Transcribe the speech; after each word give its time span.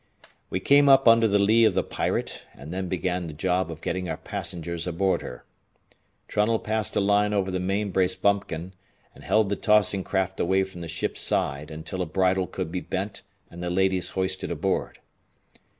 We 0.49 0.59
came 0.59 0.89
up 0.89 1.07
under 1.07 1.27
the 1.27 1.37
lee 1.37 1.63
of 1.63 1.75
the 1.75 1.83
Pirate 1.83 2.43
and 2.55 2.73
then 2.73 2.87
began 2.89 3.27
the 3.27 3.33
job 3.33 3.69
of 3.69 3.81
getting 3.83 4.09
our 4.09 4.17
passengers 4.17 4.87
aboard 4.87 5.21
her. 5.21 5.45
Trunnell 6.27 6.57
passed 6.57 6.95
a 6.95 6.99
line 6.99 7.35
over 7.35 7.51
the 7.51 7.59
main 7.59 7.91
brace 7.91 8.15
bumpkin, 8.15 8.73
and 9.13 9.23
held 9.23 9.49
the 9.49 9.55
tossing 9.55 10.03
craft 10.03 10.39
away 10.39 10.63
from 10.63 10.81
the 10.81 10.87
ship's 10.87 11.21
side 11.21 11.69
until 11.69 12.01
a 12.01 12.07
bridle 12.07 12.47
could 12.47 12.71
be 12.71 12.81
bent 12.81 13.21
and 13.51 13.61
the 13.61 13.69
ladies 13.69 14.09
hoisted 14.09 14.49
aboard. 14.49 14.97